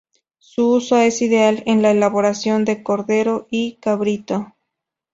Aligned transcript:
Su 0.39 0.67
uso 0.71 0.97
es 0.97 1.21
ideal 1.21 1.61
en 1.67 1.83
la 1.83 1.91
elaboración 1.91 2.65
de 2.65 2.81
cordero 2.81 3.47
o 3.51 3.79
cabrito. 3.79 4.55